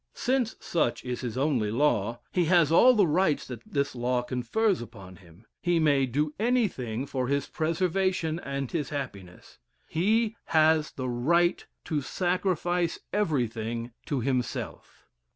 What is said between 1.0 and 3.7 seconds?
is his only law, he has all the rights that